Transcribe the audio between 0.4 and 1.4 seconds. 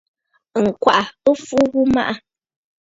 Ŋ̀gwàʼà ɨ